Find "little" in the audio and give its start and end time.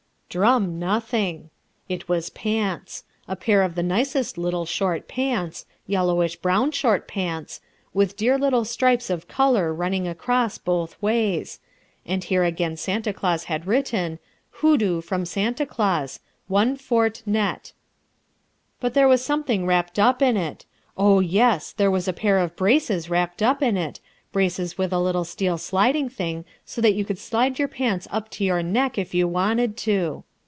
4.37-4.65, 8.37-8.63, 24.99-25.25